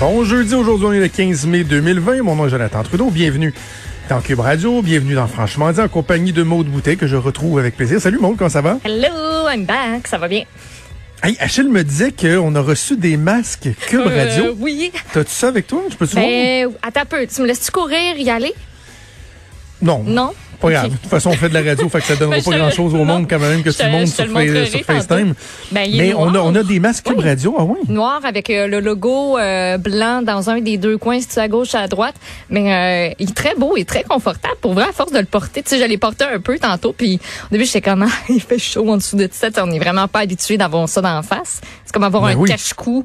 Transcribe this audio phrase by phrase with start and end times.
[0.00, 2.22] Bon jeudi, aujourd'hui on est le 15 mai 2020.
[2.22, 3.10] Mon nom est Jonathan Trudeau.
[3.10, 3.54] Bienvenue
[4.08, 7.60] dans Cube Radio, bienvenue dans Franchement dit en compagnie de Maude Boutet que je retrouve
[7.60, 8.00] avec plaisir.
[8.00, 8.78] Salut Maude, comment ça va?
[8.84, 10.08] Hello, I'm back.
[10.08, 10.42] Ça va bien?
[11.22, 14.56] Hey, Achille me disait qu'on a reçu des masques Cube Euh, Radio.
[14.58, 14.90] oui.
[15.12, 15.82] T'as-tu ça avec toi?
[15.90, 16.24] Je peux te voir?
[16.26, 17.26] Ben, attends un peu.
[17.26, 18.52] Tu me laisses-tu courir, y aller?
[19.84, 20.02] Non.
[20.04, 20.32] Non?
[20.60, 20.90] Pas grave.
[20.90, 22.94] De toute façon, on fait de la radio, fait que ça donnera Ben, pas grand-chose
[22.94, 24.80] au monde quand même que tout le monde sur, le sur.
[24.80, 25.34] FaceTime.
[25.72, 27.22] Ben, Mais on a, on a des masques Oui.
[27.22, 27.78] Radio, ah oui?
[27.88, 31.74] Noir avec euh, le logo euh, blanc dans un des deux coins, si à gauche,
[31.74, 32.14] à droite.
[32.48, 34.54] Mais euh, il est très beau et très confortable.
[34.62, 36.94] Pour vrai, à force de le porter, tu sais, je l'ai porté un peu tantôt.
[36.96, 39.48] Puis au début, j'étais comme, Ah, il fait chaud en dessous de ça.
[39.62, 41.60] On n'est vraiment pas habitué d'avoir ça d'en face.
[41.84, 42.48] C'est comme avoir Ben un oui.
[42.48, 43.04] cache-cou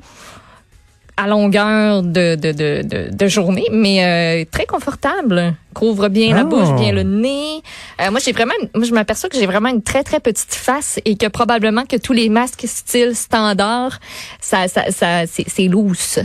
[1.21, 5.53] à longueur de, de, de, de, de journée, mais euh, très confortable.
[5.73, 6.43] Couvre bien la Ah.
[6.45, 7.61] bouche, bien le nez.
[8.01, 10.99] Euh, moi, j'ai vraiment, moi, je m'aperçois que j'ai vraiment une très très petite face
[11.03, 13.99] et que probablement que tous les masques style standard,
[14.39, 16.19] ça, ça, ça, c'est, c'est loose.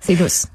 [0.00, 0.46] C'est loose.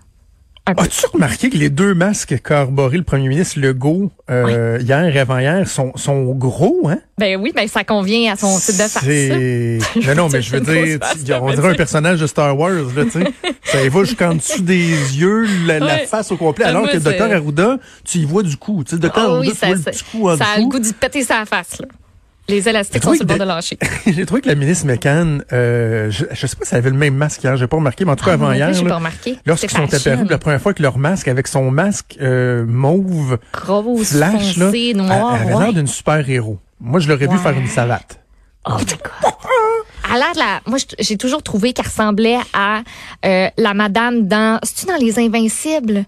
[0.65, 0.83] Peu.
[0.83, 5.19] As-tu remarqué que les deux masques qu'a arboré le premier ministre Legault euh, hier et
[5.19, 6.99] avant-hier sont, sont gros, hein?
[7.17, 10.05] Ben oui, ben ça convient à son type de face.
[10.07, 13.03] Non, non, mais je veux dire, tu- on dirait un personnage de Star Wars, là,
[13.05, 13.23] tu sais.
[13.63, 14.77] Ça va jusqu'en dessous des
[15.17, 18.43] yeux, la, la face au complet, Ah, alors que le docteur Arruda, tu y vois
[18.43, 18.83] du coup.
[18.83, 20.37] Tu sais, le docteur Ah Arruda, oui, tu ça, vois le ça, petit coup en
[20.37, 20.69] ça a le dessous.
[20.69, 21.87] goût d'y péter sa face, là.
[22.49, 23.77] Les élastiques sont sur le bord de- lâcher.
[24.07, 26.97] J'ai trouvé que la ministre McCann, euh, je, je sais pas si elle avait le
[26.97, 28.99] même masque hier, j'ai pas remarqué, mais en tout cas Ah, avant hier, là,
[29.45, 34.09] lorsqu'ils sont apparus la première fois que leur masque, avec son masque euh, mauve Grosse,
[34.13, 35.63] flash, là, foncée, elle, elle avait ouais.
[35.63, 36.57] l'air d'une super-héros.
[36.81, 37.37] Moi, je l'aurais vu Ouais.
[37.37, 38.01] faire une salade.
[38.65, 39.33] Oh my God.
[40.11, 42.81] Elle a l'air de la- moi, j'ai toujours trouvé qu'elle ressemblait à
[43.25, 44.59] euh, la madame dans.
[44.63, 46.05] C'est-tu dans Les Invincibles?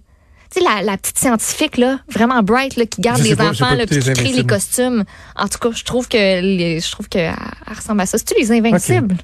[0.53, 3.73] Tu sais, la, la petite scientifique, là, vraiment bright, là, qui garde les pas, enfants,
[3.73, 5.05] là, puis qui crée les costumes.
[5.35, 7.35] En tout cas, je trouve que les, je trouve que elle
[7.67, 8.17] elle ressemble à ça.
[8.17, 9.15] C'est-tu Les Invincibles?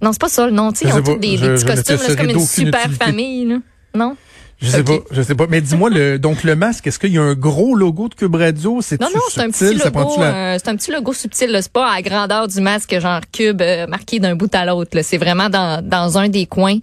[0.00, 0.72] Non, c'est pas ça, non.
[0.72, 3.56] Tu sais, ils ont tous des, petits costumes, là, c'est comme une super famille, là.
[3.94, 4.16] Non?
[4.58, 5.44] Je sais pas, je sais pas.
[5.50, 8.34] Mais dis-moi, le, donc le masque, est-ce qu'il y a un gros logo de Cube
[8.36, 8.80] Radio?
[8.80, 11.58] C'est Non, non, c'est un petit logo, euh, c'est un petit logo subtil.
[11.60, 14.98] C'est pas à la grandeur du masque, genre cube euh, marqué d'un bout à l'autre.
[15.02, 16.78] C'est vraiment dans, dans un des coins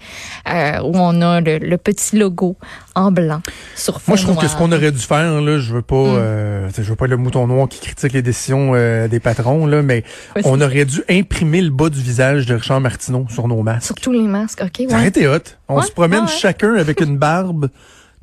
[0.47, 2.55] euh, où on a le, le petit logo
[2.95, 3.41] en blanc
[3.75, 5.95] sur fond Moi, je trouve que ce qu'on aurait dû faire, là, je veux pas,
[5.95, 6.15] Mm.
[6.17, 9.81] euh, je veux pas le mouton noir qui critique les décisions euh, des patrons, là,
[9.81, 10.03] mais
[10.43, 13.85] on aurait dû imprimer le bas du visage de Richard Martineau sur nos masques.
[13.87, 15.07] Sur tous les masques, OK, Ça aurait ouais.
[15.07, 15.37] été hot.
[15.69, 16.27] On Ouais, se promène ouais.
[16.27, 17.62] chacun avec une barbe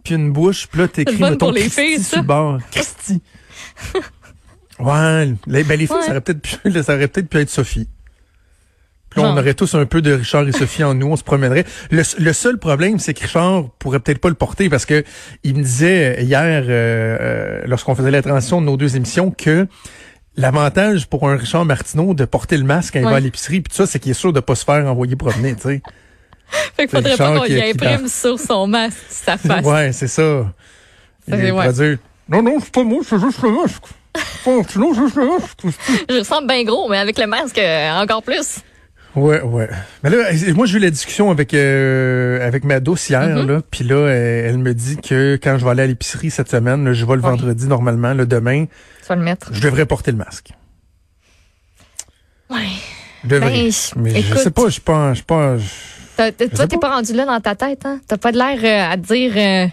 [0.04, 2.58] puis une bouche, puis là, t'écris, mettons, les Christy filles, sur bord.
[2.70, 3.20] Christy.
[4.78, 6.02] ouais, les, ben, les filles, Ouais.
[6.02, 7.88] ça aurait peut-être pu, ça aurait peut-être pu être Sophie.
[9.10, 11.64] Puis on aurait tous un peu de Richard et Sophie en nous, on se promènerait.
[11.90, 15.02] Le, le seul problème, c'est que Richard pourrait peut-être pas le porter parce que
[15.42, 19.66] il me disait hier, euh, euh, lorsqu'on faisait la transition de nos deux émissions, que
[20.36, 23.70] l'avantage pour un Richard Martineau de porter le masque quand il va à l'épicerie, puis
[23.72, 25.82] tout ça, c'est qu'il est sûr de pas se faire envoyer promener, tu sais.
[26.76, 29.64] Fait qu'il faudrait pas qu'on y imprime sur son masque sa face.
[29.64, 30.52] Ouais, c'est ça.
[31.28, 31.72] Il ouais.
[31.72, 33.82] dire, non, non, c'est pas moi, c'est juste le masque.
[34.70, 35.58] Sinon, c'est juste le masque.
[36.08, 38.60] Je ressemble bien gros, mais avec le masque, euh, encore plus.
[39.16, 39.68] Ouais, ouais.
[40.02, 40.16] Mais là,
[40.54, 43.46] moi, j'ai eu la discussion avec euh, avec ma douce hier, Mm-hmm.
[43.46, 46.48] là, puis là, elle, elle me dit que quand je vais aller à l'épicerie cette
[46.50, 47.30] semaine, là, je vais le Ouais.
[47.30, 49.48] vendredi normalement, le demain, Tu vas le mettre.
[49.52, 50.50] je devrais porter le masque.
[52.50, 52.68] Ouais.
[53.24, 53.50] Je devrais.
[53.50, 54.38] Ben, Mais je écoute.
[54.38, 55.58] sais pas, je suis pas, je pas.
[55.58, 56.94] je- sais toi, t'es pas.
[56.94, 58.00] rendu là dans ta tête, hein?
[58.06, 59.32] T'as pas de l'air euh, à te dire.
[59.36, 59.66] euh,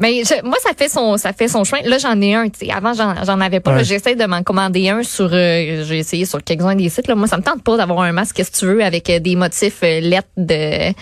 [0.00, 1.82] Mais je- moi, ça fait son, ça fait son chemin.
[1.84, 2.48] Là, j'en ai un.
[2.48, 2.72] tu sais.
[2.72, 3.74] Avant, j'en, avais pas.
[3.76, 3.84] Ouais.
[3.84, 5.30] J'essaie de m'en commander un sur.
[5.32, 7.06] euh, j'ai essayé sur quelques-uns des sites.
[7.06, 7.14] Là.
[7.14, 9.36] Moi, ça me tente pas d'avoir un masque, qu'est-ce que tu veux, avec euh, des
[9.36, 10.90] motifs lettres de.
[10.90, 10.94] Tu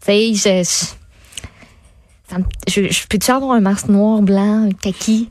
[0.00, 0.62] sais, je.
[0.62, 0.86] je,
[2.30, 5.30] ça me- je, je peux-tu avoir un masque noir, blanc, kaki?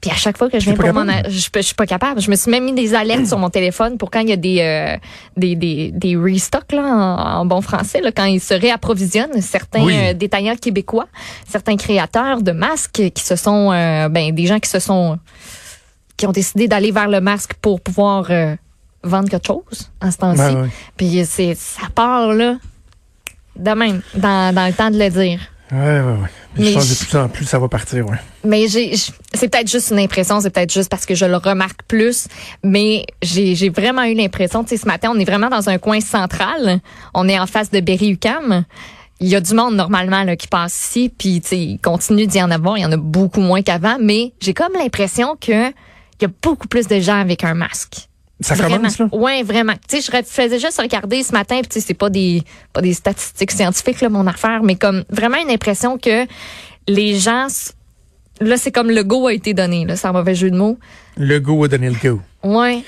[0.00, 1.08] Puis à chaque fois que je viens pour m'en...
[1.10, 2.20] a- Je, suis pas capable.
[2.20, 4.36] Je me suis même mis des alertes sur mon téléphone pour quand il y a
[4.36, 4.96] des euh,
[5.36, 9.82] des, des, des restocks là, en, en bon français, là, quand ils se réapprovisionnent, certains
[9.84, 9.94] Oui.
[9.96, 11.06] euh, détaillants québécois,
[11.48, 13.72] certains créateurs de masques qui se sont...
[13.72, 15.18] euh, ben, des gens qui se sont...
[16.16, 18.30] qui ont décidé d'aller vers le masque pour pouvoir
[19.02, 20.54] vendre quelque chose en ce temps-ci.
[20.56, 20.68] Ouais.
[20.96, 22.56] Puis c'est ça part là,
[23.56, 25.40] de même, dans, dans le temps de le dire.
[25.72, 26.28] Ouais, ouais, ouais.
[26.56, 28.18] Mais je pense que de plus en plus, ça va partir, ouais.
[28.44, 28.94] Mais j'ai,
[29.34, 32.28] c'est peut-être juste une impression, c'est peut-être juste parce que je le remarque plus,
[32.62, 35.78] mais j'ai, j'ai vraiment eu l'impression, tu sais, ce matin, on est vraiment dans un
[35.78, 36.80] coin central,
[37.14, 38.64] on est en face de Berry-UQAM,
[39.20, 42.50] il y a du monde normalement là, qui passe ici, puis il continue d'y en
[42.50, 42.76] avoir.
[42.76, 46.30] Il y en a beaucoup moins qu'avant, mais j'ai comme l'impression que il y a
[46.42, 48.08] beaucoup plus de gens avec un masque.
[48.40, 49.08] Ça commence, là?
[49.12, 49.72] Oui, vraiment.
[49.88, 52.42] Tu sais, je faisais juste regarder ce matin, puis tu sais, c'est pas des,
[52.72, 56.26] pas des statistiques scientifiques, là, mon affaire, mais comme vraiment une impression que
[56.86, 57.46] les gens,
[58.40, 60.78] là, c'est comme le go a été donné, là, c'est un mauvais jeu de mots.
[61.16, 62.20] Le go a donné le go.
[62.42, 62.82] Ouais.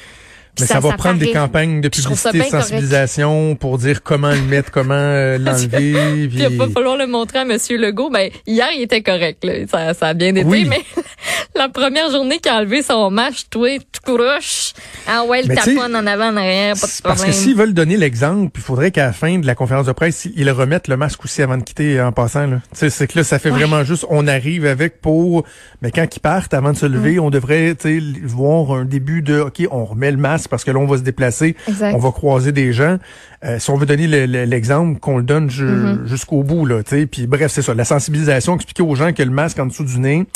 [0.60, 4.70] Mais ça, va prendre des campagnes de publicité, de sensibilisation pour dire comment le mettre,
[4.70, 6.28] comment euh, l'enlever.
[6.28, 8.10] puis il va pas falloir le montrer à Monsieur Legault.
[8.10, 9.44] Ben, hier, il était correct.
[9.44, 9.66] Là.
[9.70, 10.82] Ça, ça a bien été, mais
[11.54, 14.72] la première journée qu'il a enlevé son match, toi, tout courouche.
[15.06, 17.02] Ah ouais, le taponne en avant, en arrière, pas de problème.
[17.02, 19.92] Parce que s'ils veulent donner l'exemple, il faudrait qu'à la fin de la conférence de
[19.92, 22.48] presse, ils remettent le masque aussi avant de quitter en passant.
[22.72, 25.44] C'est que là, ça fait vraiment juste, on arrive avec pour...
[25.82, 27.76] Mais quand ils partent, avant de se lever, on devrait
[28.24, 31.02] voir un début de, OK, on remet le masque parce que là, on va se
[31.02, 32.98] déplacer, on va croiser des gens.
[33.44, 34.06] Euh, si on veut donner
[34.46, 36.06] l'exemple, qu'on le donne mm-hmm.
[36.06, 36.66] jusqu'au bout.
[36.66, 36.82] là.
[37.10, 39.98] Puis bref, c'est ça, la sensibilisation, expliquer aux gens que le masque en dessous du
[39.98, 40.26] nez,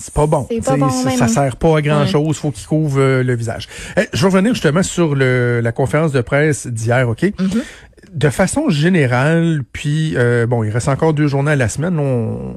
[0.00, 0.46] c'est pas bon.
[0.64, 2.36] Pas bon ça, sert pas à grand chose.
[2.36, 3.66] Faut qu'il couvre euh, le visage.
[3.96, 7.22] Eh, je vais revenir justement sur le, la conférence de presse d'hier, ok?
[7.22, 7.62] Mm-hmm.
[8.12, 11.98] De façon générale, puis euh, bon, il reste encore deux journées à la semaine.
[11.98, 12.56] On,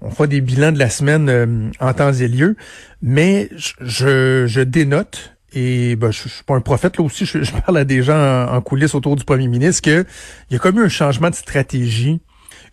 [0.00, 2.56] on fera des bilans de la semaine euh, en temps et lieu,
[3.02, 3.50] mais
[3.80, 7.84] je, je dénote et ben, je, suis pas un prophète là aussi, je, parle à
[7.84, 10.04] des gens en, coulisses autour du premier ministre que
[10.50, 12.20] il y a comme eu un changement de stratégie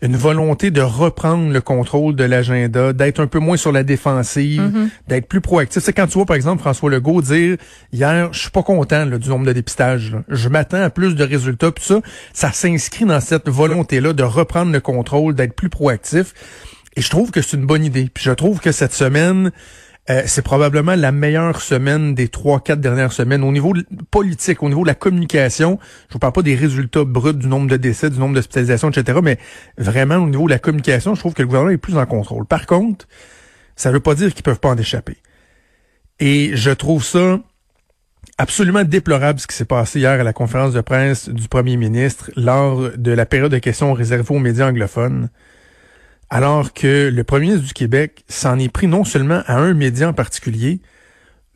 [0.02, 4.62] une volonté de reprendre le contrôle de l'agenda, d'être un peu moins sur la défensive,
[4.62, 4.90] mm-hmm.
[5.08, 5.82] d'être plus proactif.
[5.84, 7.58] C'est quand tu vois, par exemple, François Legault dire
[7.92, 10.16] hier, je suis pas content du nombre de dépistages.
[10.28, 11.72] Je m'attends à plus de résultats.
[11.72, 12.02] Puis ça,
[12.34, 16.34] ça s'inscrit dans cette volonté-là de reprendre le contrôle, d'être plus proactif.
[16.96, 18.10] Et je trouve que c'est une bonne idée.
[18.14, 19.52] Puis je trouve que cette semaine,
[20.10, 23.74] euh, c'est probablement la meilleure semaine des trois, quatre dernières semaines au niveau
[24.12, 25.80] politique, au niveau de la communication.
[26.10, 29.20] Je vous parle pas des résultats bruts du nombre de décès, du nombre d'hospitalisations, etc.,
[29.24, 29.40] mais
[29.78, 32.46] vraiment au niveau de la communication, je trouve que le gouvernement est plus en contrôle.
[32.46, 33.08] Par contre,
[33.76, 35.18] ça veut pas dire qu'ils peuvent pas en échapper.
[36.20, 37.40] Et je trouve ça
[38.38, 42.32] absolument déplorable ce qui s'est passé hier à la conférence de presse du premier ministre
[42.36, 45.30] lors de la période de questions réservée aux médias anglophones
[46.30, 50.10] alors que le premier ministre du Québec s'en est pris non seulement à un média
[50.10, 50.82] en particulier,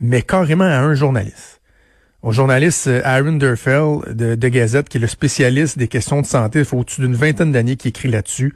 [0.00, 1.60] mais carrément à un journaliste.
[2.22, 6.26] Au journaliste euh, Aaron Durfell de, de, Gazette, qui est le spécialiste des questions de
[6.26, 8.54] santé, il faut au-dessus d'une vingtaine d'années qui écrit là-dessus.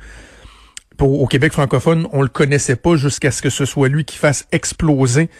[0.99, 4.17] Pour, au Québec francophone, on le connaissait pas jusqu'à ce que ce soit lui qui
[4.19, 5.31] fasse exploser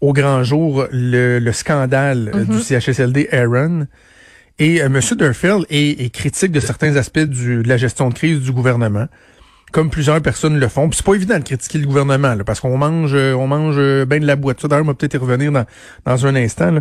[0.00, 2.80] au grand jour le, scandale euh, du mm-hmm.
[2.80, 3.86] CHSLD Aaron.
[4.58, 5.00] Et euh, M.
[5.16, 9.06] Durfell est, est, critique de certains aspects du, de la gestion de crise du gouvernement
[9.72, 10.90] comme plusieurs personnes le font.
[10.92, 14.20] C'est pas évident de critiquer le gouvernement, parce qu'on mange, euh, on mange euh, bien
[14.20, 14.60] de la boîte.
[14.60, 15.64] Ça, d'ailleurs, on va peut-être y revenir dans,
[16.04, 16.78] dans un instant.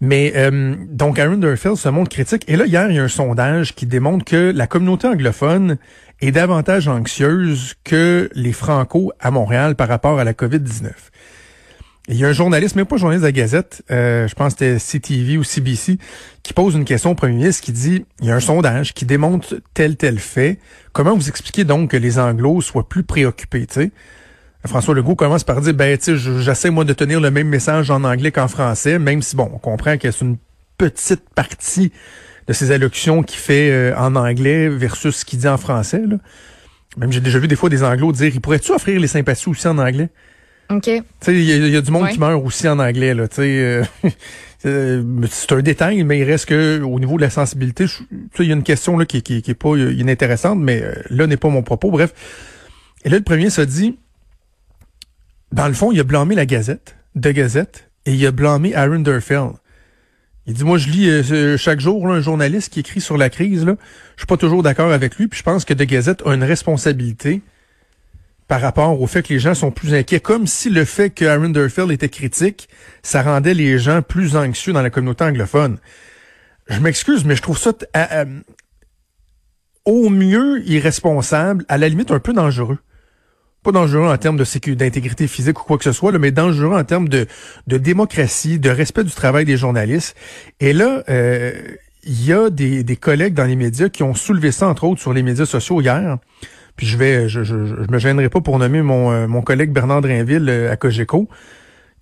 [0.00, 2.44] Mais euh, donc Aaron Durfield se montre critique.
[2.48, 5.76] Et là, hier, il y a un sondage qui démontre que la communauté anglophone
[6.20, 10.90] est davantage anxieuse que les Franco à Montréal par rapport à la COVID-19.
[12.08, 14.76] Il y a un journaliste, même pas journaliste de la Gazette, euh, je pense que
[14.78, 15.98] c'était CTV ou CBC,
[16.42, 19.04] qui pose une question au premier ministre qui dit, il y a un sondage qui
[19.04, 20.58] démontre tel tel fait.
[20.92, 23.90] Comment vous expliquez donc que les Anglos soient plus préoccupés, tu sais?
[24.64, 27.90] François Legault commence par dire, ben, tu sais, j'essaie, moi, de tenir le même message
[27.90, 30.38] en anglais qu'en français, même si, bon, on comprend que c'est une
[30.78, 31.92] petite partie
[32.48, 36.16] de ses allocutions qu'il fait euh, en anglais versus ce qu'il dit en français, là.
[36.98, 39.66] Même j'ai déjà vu des fois des Anglos dire, il pourrait-tu offrir les sympathies aussi
[39.66, 40.10] en anglais?
[40.72, 40.90] OK.
[41.28, 43.14] Il y, a du monde qui meurt aussi en anglais.
[43.14, 43.84] Là, euh,
[45.30, 47.86] c'est un détail, mais il reste que au niveau de la sensibilité,
[48.38, 51.26] il y a une question là, qui, qui, qui est pas inintéressante, mais euh, là
[51.26, 51.90] n'est pas mon propos.
[51.90, 52.12] Bref.
[53.04, 53.98] Et là, le premier se dit,
[55.50, 59.00] dans le fond, il a blâmé la Gazette, de Gazette, et il a blâmé Aaron
[59.00, 59.50] Durfell.
[60.46, 63.64] Il dit, moi, je lis euh, chaque jour un journaliste qui écrit sur la crise.
[63.64, 63.76] Là.
[64.16, 66.42] Je suis pas toujours d'accord avec lui, puis je pense que De Gazette a une
[66.42, 67.42] responsabilité
[68.48, 71.24] par rapport au fait que les gens sont plus inquiets, comme si le fait que
[71.24, 72.68] Aaron Durfield était critique,
[73.02, 75.78] ça rendait les gens plus anxieux dans la communauté anglophone.
[76.68, 77.72] Je m'excuse, mais je trouve ça
[79.84, 82.78] au mieux irresponsable, à la limite un peu dangereux.
[83.62, 86.74] Pas dangereux en termes de sécurité, d'intégrité physique ou quoi que ce soit, mais dangereux
[86.74, 87.26] en termes de,
[87.68, 90.16] de démocratie, de respect du travail des journalistes.
[90.60, 91.52] Et là, euh,
[92.04, 95.00] il y a des, des collègues dans les médias qui ont soulevé ça, entre autres,
[95.00, 96.18] sur les médias sociaux hier.
[96.76, 100.00] Puis je vais, je, je, me gênerai pas pour nommer mon, euh, mon collègue Bernard
[100.00, 101.28] Drainville euh, à Cogeco,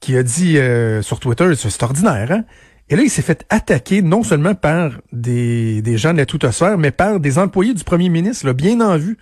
[0.00, 2.44] qui a dit euh, sur Twitter, c'est ordinaire, hein?
[2.88, 6.76] Et là, il s'est fait attaquer non seulement par des, des gens de la toute-sphère,
[6.76, 9.16] mais par des employés du premier ministre, là, bien en vue,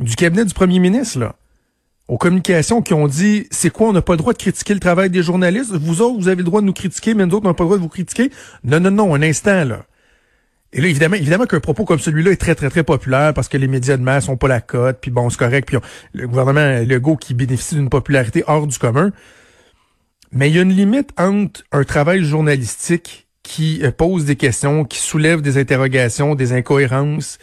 [0.00, 1.36] du cabinet du premier ministre, là,
[2.08, 4.80] aux communications qui ont dit, c'est quoi, on n'a pas le droit de critiquer le
[4.80, 5.72] travail des journalistes?
[5.72, 7.68] Vous autres, vous avez le droit de nous critiquer, mais nous autres, on pas le
[7.68, 8.30] droit de vous critiquer?
[8.64, 9.84] Non, non, non, un instant, là
[10.76, 13.56] Et là, évidemment, évidemment qu'un propos comme celui-là est très, très, très populaire parce que
[13.56, 15.78] les médias de masse ont pas la cote, puis bon, c'est correct, puis
[16.12, 19.10] le gouvernement Legault qui bénéficie d'une popularité hors du commun.
[20.32, 24.84] Mais il y a une limite entre un travail journalistique qui euh, pose des questions,
[24.84, 27.38] qui soulève des interrogations, des incohérences,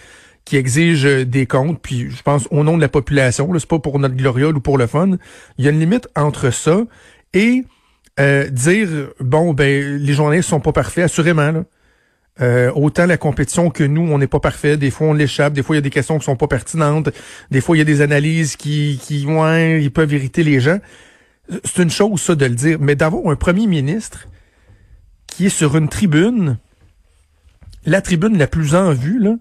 [0.46, 3.80] qui exige euh, des comptes, puis je pense au nom de la population, c'est pas
[3.80, 5.10] pour notre gloriole ou pour le fun.
[5.58, 6.84] Il y a une limite entre ça
[7.34, 7.64] et
[8.20, 11.52] euh, dire bon ben les journalistes sont pas parfaits, assurément.
[11.52, 11.64] Là.
[12.42, 14.78] Euh, autant la compétition que nous, on n'est pas parfait.
[14.78, 15.54] Des fois, on l'échappe.
[15.54, 17.10] Des fois, il y a des questions qui sont pas pertinentes.
[17.52, 20.80] Des fois, il y a des analyses qui, qui ouais, ils peuvent irriter les gens.
[21.64, 22.78] C'est une chose, ça, de le dire.
[22.80, 24.28] Mais d'avoir un premier ministre
[25.28, 26.58] qui est sur une tribune,
[27.86, 29.36] la tribune la plus en vue, là,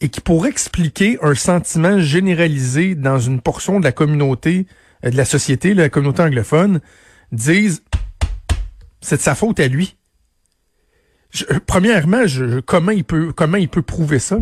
[0.00, 4.66] et qui pourrait expliquer un sentiment généralisé dans une portion de la communauté,
[5.04, 6.80] euh, de la société, la communauté anglophone,
[7.32, 7.82] disent
[9.00, 9.96] c'est de sa faute à lui.
[11.50, 12.24] Euh, premièrement,
[12.66, 14.38] comment il peut comment il peut prouver ça?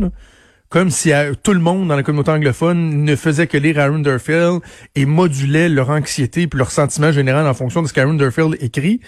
[0.69, 3.99] Comme si euh, tout le monde dans la communauté anglophone ne faisait que lire Aaron
[3.99, 4.61] Durfield
[4.95, 8.19] et modulait leur anxiété puis leur sentiment général en fonction de ce qu'Aaron
[8.61, 9.01] écrit.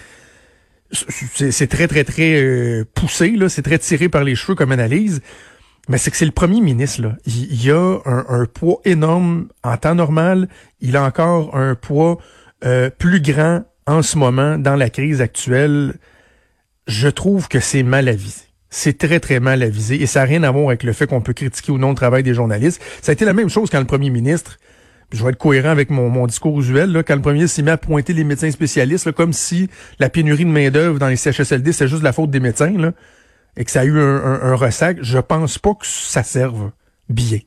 [0.93, 5.21] C'est très très très euh, poussé là, c'est très tiré par les cheveux comme analyse.
[5.89, 7.03] Mais c'est que c'est le premier ministre.
[7.27, 10.49] Il, a un, un, poids énorme en temps normal.
[10.81, 12.19] Il a encore un poids
[12.99, 15.99] plus grand en ce moment dans la crise actuelle
[16.87, 18.43] je trouve que c'est mal avisé.
[18.71, 21.21] C'est très, très mal avisé et ça n'a rien à voir avec le fait qu'on
[21.21, 22.83] peut critiquer ou non le travail des journalistes.
[23.03, 24.59] Ça a été la même chose quand le premier ministre,
[25.13, 27.71] je vais être cohérent avec mon, discours usuel, là, quand le premier ministre s'est mis
[27.71, 29.69] à pointer les médecins spécialistes, comme si
[30.01, 32.93] la pénurie de main-d'œuvre dans les CHSLD, c'est juste la faute des médecins,
[33.57, 36.73] et que ça a eu un, un, ressac, je pense pas que ça serve
[37.09, 37.39] bien.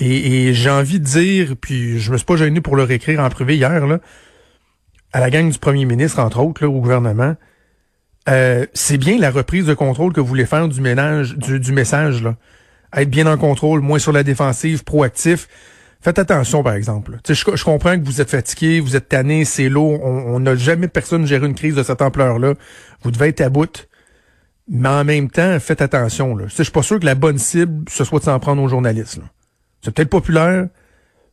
[0.00, 3.20] Et, et j'ai envie de dire, puis je me suis pas gêné pour le réécrire
[3.20, 4.00] en privé hier, là,
[5.12, 7.36] à la gang du premier ministre, entre autres, au gouvernement,
[8.28, 12.22] euh, c'est bien la reprise de contrôle que vous voulez faire du ménage, du, message,
[12.22, 12.36] là.
[12.94, 15.48] Être bien en contrôle, moins sur la défensive, proactif.
[16.00, 17.18] Faites attention, par exemple.
[17.28, 20.02] Je, comprends que vous êtes fatigué, vous êtes tanné, c'est lourd.
[20.02, 22.54] On n'a jamais personne géré une crise de cette ampleur-là.
[23.02, 23.88] Vous devez être à bout.
[24.68, 26.36] Mais en même temps, faites attention.
[26.46, 29.20] Je suis pas sûr que la bonne cible, ce soit de s'en prendre aux journalistes.
[29.82, 30.68] C'est peut-être populaire,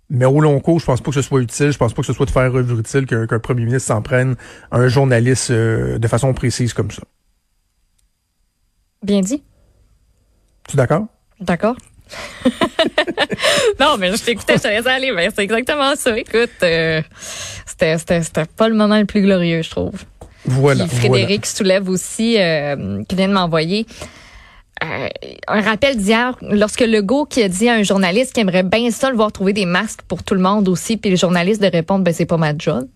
[0.10, 1.72] mais au long cours, je pense pas que ce soit utile.
[1.72, 4.36] Je pense pas que ce soit de faire revue utile qu'un premier ministre s'en prenne
[4.72, 7.02] à un journaliste euh, de façon précise comme ça.
[9.02, 9.44] Bien dit.
[10.68, 11.08] Tu es d'accord?
[11.40, 11.76] D'accord.
[13.80, 15.12] non, mais je t'écoutais, je te laissais aller.
[15.12, 16.18] Mais c'est exactement ça.
[16.18, 17.02] Écoute, euh,
[17.66, 20.04] c'était, pas le moment le plus glorieux, je trouve.
[20.46, 20.88] Voilà.
[20.88, 23.88] Frédéric soulève aussi, euh, qui vient de m'envoyer.
[24.84, 25.08] Euh,
[25.48, 29.10] un rappel d'hier, lorsque Legault qui a dit à un journaliste qui aimerait bien ça
[29.10, 32.04] le voir trouver des masques pour tout le monde aussi, puis le journaliste de répondre
[32.04, 32.88] ben c'est pas ma job.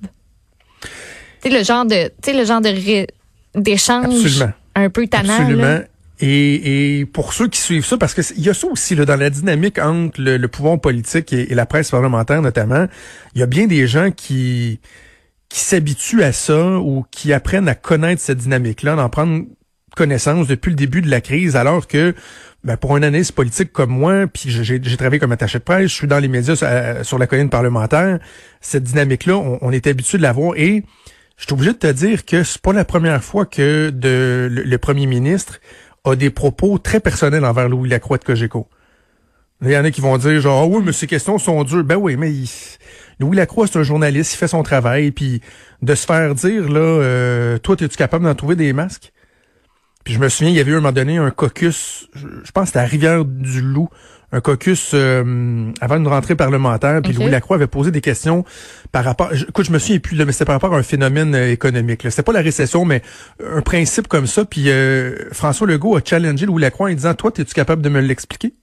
[1.41, 3.07] Tu le genre de, tu le genre de
[3.55, 4.43] d'échange
[4.75, 5.33] un peu tannant.
[5.33, 5.79] Absolument.
[6.21, 9.05] Et, et, pour ceux qui suivent ça, parce que il y a ça aussi là,
[9.05, 12.87] dans la dynamique entre le, pouvoir politique et, la presse parlementaire notamment,
[13.35, 14.81] il y a bien des gens qui
[15.47, 19.45] qui s'habituent à ça ou qui apprennent à connaître cette dynamique-là, d'en prendre
[19.99, 22.15] connaissance depuis le début de la crise, alors que
[22.63, 25.93] ben, pour un analyste politique comme moi, puis j'ai travaillé comme attaché de presse, je
[25.93, 28.19] suis dans les médias euh, sur, la colline parlementaire,
[28.61, 30.85] cette dynamique-là, on, est habitué de l'avoir et
[31.35, 34.77] je suis obligé de te dire que c'est pas la première fois que de, le,
[34.77, 35.59] premier ministre
[36.05, 38.69] a des propos très personnels envers Louis Lacroix de Cogeco.
[39.61, 41.83] Il y en a qui vont dire genre ah oui mais ces questions sont dures.
[41.83, 42.31] Ben oui mais
[43.19, 45.41] Louis Lacroix c'est un journaliste, il fait son travail puis
[45.81, 49.11] de se faire dire là euh, toi es-tu capable d'en trouver des masques?
[50.09, 52.51] Puis je me souviens, il y avait eu à un moment donné un caucus, je,
[52.51, 53.89] pense que c'était à Rivière-du-Loup,
[54.31, 56.99] un caucus euh, avant une rentrée parlementaire.
[57.03, 58.43] Puis Louis Lacroix avait posé des questions
[58.91, 59.31] par rapport...
[59.31, 62.07] écoute, je me souviens plus, mais c'était par rapport à un phénomène euh, économique.
[62.09, 63.03] C'était pas la récession, mais
[63.47, 64.45] un principe comme ça.
[64.45, 68.01] Puis euh, François Legault a challengé Louis Lacroix en disant, toi, es-tu capable de me
[68.01, 68.55] l'expliquer?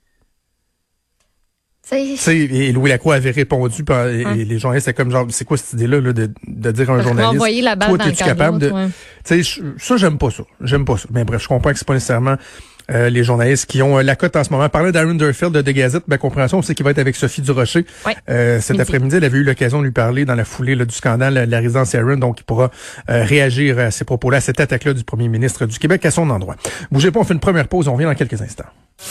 [1.93, 4.35] Et Louis Lacroix avait répondu, et, hein?
[4.35, 7.62] les journalistes étaient comme genre, c'est quoi cette idée-là de, de dire à un journaliste,
[7.62, 8.73] la toi, es-tu capable de...
[9.25, 9.43] sais,
[9.78, 10.43] Ça, j'aime pas ça.
[10.61, 11.09] J'aime pas ça.
[11.12, 12.37] Mais bref, je comprends que c'est pas nécessairement
[12.88, 14.69] euh, les journalistes qui ont euh, la cote en ce moment.
[14.69, 17.85] Parler d'Aaron Durfield de The Gazette, ma compréhension, c'est qu'il va être avec Sophie Durocher.
[18.28, 21.35] Euh, cet après-midi, elle avait eu l'occasion de lui parler dans la foulée du scandale
[21.47, 22.71] de la résidence Aaron, donc il pourra
[23.09, 26.57] réagir à ces propos-là, à cette attaque-là du premier ministre du Québec à son endroit.
[26.93, 28.64] Bougez pas, on fait une première pause, on revient dans quelques instants.